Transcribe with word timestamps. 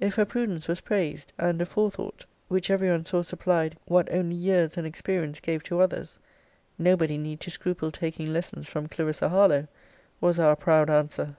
If 0.00 0.16
her 0.16 0.24
prudence 0.24 0.66
was 0.66 0.80
praised, 0.80 1.32
and 1.38 1.62
a 1.62 1.64
forethought, 1.66 2.26
which 2.48 2.68
every 2.68 2.90
one 2.90 3.04
saw 3.04 3.22
supplied 3.22 3.78
what 3.86 4.12
only 4.12 4.34
years 4.34 4.76
and 4.76 4.84
experience 4.84 5.38
gave 5.38 5.62
to 5.62 5.80
others 5.80 6.18
nobody 6.80 7.16
need 7.16 7.38
to 7.42 7.50
scruple 7.52 7.92
taking 7.92 8.32
lessons 8.32 8.68
from 8.68 8.88
Clarissa 8.88 9.28
Harlowe, 9.28 9.68
was 10.20 10.40
our 10.40 10.56
proud 10.56 10.90
answer. 10.90 11.36